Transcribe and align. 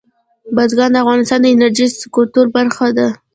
بزګان 0.55 0.91
د 0.93 0.97
افغانستان 1.03 1.39
د 1.41 1.47
انرژۍ 1.53 1.87
سکتور 2.01 2.45
برخه 2.55 2.87
ده. 2.97 3.07